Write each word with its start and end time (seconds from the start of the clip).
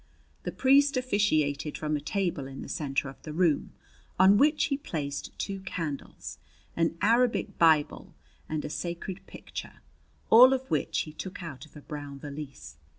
The 0.45 0.51
priest 0.51 0.97
officiated 0.97 1.77
from 1.77 1.95
a 1.95 1.99
table 2.01 2.47
in 2.47 2.63
the 2.63 2.67
center 2.69 3.07
of 3.07 3.21
the 3.21 3.31
room, 3.31 3.71
on 4.19 4.39
which 4.39 4.63
he 4.65 4.77
placed 4.77 5.37
two 5.37 5.59
candles, 5.59 6.39
an 6.75 6.97
Arabic 7.03 7.59
Bible, 7.59 8.15
and 8.49 8.65
a 8.65 8.69
sacred 8.71 9.23
picture, 9.27 9.81
all 10.31 10.53
of 10.53 10.65
which 10.71 11.01
he 11.01 11.13
took 11.13 11.43
out 11.43 11.67
of 11.67 11.75
a 11.75 11.81
brown 11.81 12.17
valise. 12.17 12.77